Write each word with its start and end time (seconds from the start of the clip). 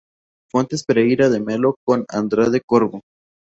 Fontes 0.51 0.83
Pereira 0.83 1.29
de 1.29 1.39
Melo" 1.39 1.75
con 1.85 2.05
"Andrade 2.09 2.61
Corvo". 2.65 3.01